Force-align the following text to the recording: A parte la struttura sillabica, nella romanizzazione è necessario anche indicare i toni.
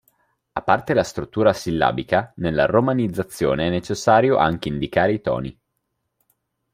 A 0.53 0.61
parte 0.63 0.95
la 0.95 1.03
struttura 1.03 1.53
sillabica, 1.53 2.33
nella 2.37 2.65
romanizzazione 2.65 3.67
è 3.67 3.69
necessario 3.69 4.37
anche 4.37 4.67
indicare 4.67 5.13
i 5.13 5.21
toni. 5.21 5.59